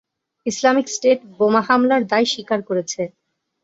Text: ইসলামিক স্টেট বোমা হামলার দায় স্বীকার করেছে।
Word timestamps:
ইসলামিক 0.45 0.87
স্টেট 0.95 1.19
বোমা 1.37 1.61
হামলার 1.67 2.01
দায় 2.11 2.27
স্বীকার 2.33 2.59
করেছে। 2.69 3.01